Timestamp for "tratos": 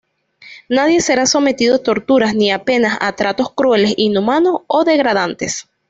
3.13-3.51